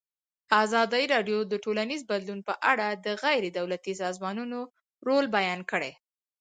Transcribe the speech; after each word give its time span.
ازادي 0.63 1.03
راډیو 1.13 1.39
د 1.51 1.53
ټولنیز 1.63 2.01
بدلون 2.11 2.39
په 2.47 2.53
اړه 2.71 2.87
د 3.05 3.07
غیر 3.23 3.43
دولتي 3.57 3.93
سازمانونو 4.03 4.59
رول 5.07 5.25
بیان 5.37 5.59
کړی. 5.71 5.91